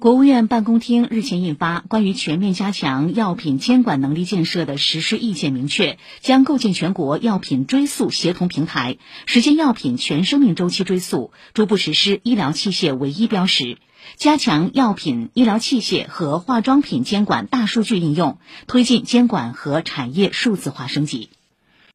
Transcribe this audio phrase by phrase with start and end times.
[0.00, 13.76] 国务院办公厅日前印发关于全面加强药品监管能力建设的实施意见明确将构建全国药品追溯协同平台实现药品全生命周期追溯逐步实施医疗器械唯一标识。
[14.16, 21.28] 加强药品医疗器械和化妆品监管大数据应用推进监管和产业数字化升级。